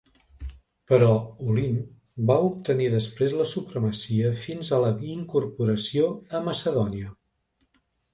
[0.91, 1.07] Però
[1.49, 1.75] Olint
[2.31, 7.13] va obtenir després la supremacia fins a la incorporació a Macedònia.